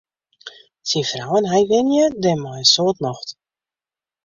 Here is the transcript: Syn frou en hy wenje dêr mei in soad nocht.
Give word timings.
Syn 0.89 1.05
frou 1.09 1.35
en 1.39 1.49
hy 1.51 1.61
wenje 1.69 2.05
dêr 2.21 2.37
mei 2.43 2.59
in 2.61 2.67
soad 2.73 2.97
nocht. 3.05 3.29